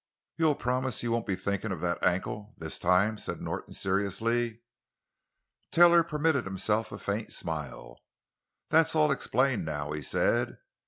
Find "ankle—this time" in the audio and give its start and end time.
2.01-3.19